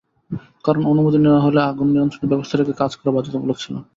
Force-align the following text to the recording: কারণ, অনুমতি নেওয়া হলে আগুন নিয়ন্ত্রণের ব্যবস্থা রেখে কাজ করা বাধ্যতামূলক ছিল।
কারণ, 0.65 0.81
অনুমতি 0.91 1.19
নেওয়া 1.19 1.43
হলে 1.45 1.59
আগুন 1.63 1.87
নিয়ন্ত্রণের 1.91 2.31
ব্যবস্থা 2.31 2.55
রেখে 2.55 2.79
কাজ 2.81 2.91
করা 2.97 3.15
বাধ্যতামূলক 3.15 3.57
ছিল। 3.59 3.75